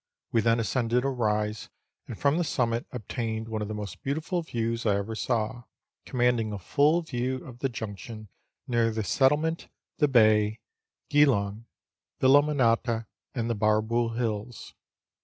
We 0.31 0.41
then 0.41 0.59
ascended 0.59 1.05
a 1.05 1.09
rise, 1.09 1.69
and 2.07 2.17
from 2.17 2.39
the 2.39 2.43
summit 2.43 2.87
obtained 2.91 3.47
one 3.47 3.61
of 3.61 3.67
the 3.67 3.75
most 3.75 4.01
beautiful 4.01 4.41
views 4.41 4.83
I 4.83 4.95
ever 4.95 5.13
saw, 5.13 5.65
commanding 6.07 6.51
a 6.51 6.57
full 6.57 7.03
view 7.03 7.45
of 7.45 7.59
the 7.59 7.69
junction 7.69 8.27
near 8.67 8.89
the 8.89 9.03
settlement, 9.03 9.67
the 9.99 10.07
bay, 10.07 10.59
Geelong, 11.09 11.65
Villamanata, 12.19 13.05
and 13.35 13.47
the 13.47 13.55
Barrabool 13.55 14.15
Hills. 14.17 14.73